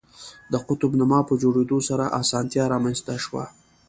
[0.51, 3.43] د قطب نما په جوړېدو سره اسانتیا رامنځته شوه.